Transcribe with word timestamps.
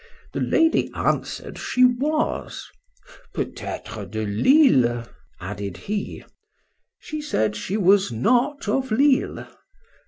—The 0.33 0.39
lady 0.41 0.89
answered, 0.95 1.59
she 1.59 1.85
was.—Peut 1.85 3.55
être 3.61 4.09
de 4.09 4.25
Lisle? 4.25 5.07
added 5.39 5.77
he.—She 5.77 7.21
said, 7.21 7.55
she 7.55 7.77
was 7.77 8.11
not 8.11 8.67
of 8.67 8.89
Lisle. 8.91 9.47